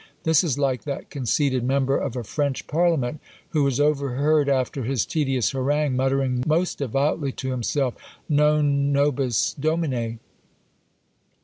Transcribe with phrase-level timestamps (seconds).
[0.23, 3.19] This is like that conceited member of a French Parliament,
[3.49, 7.93] who was overheard, after his tedious harangue, muttering most devoutly to himself,
[8.27, 10.17] "Non nobis Domine."